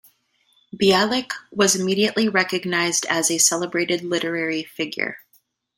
Bialik 0.75 1.29
was 1.51 1.75
immediately 1.75 2.27
recognized 2.27 3.05
as 3.07 3.29
a 3.29 3.37
celebrated 3.37 4.01
literary 4.01 4.63
figure. 4.63 5.19